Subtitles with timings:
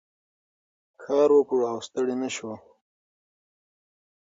[1.03, 2.51] کار وکړو او ستړي نه شو.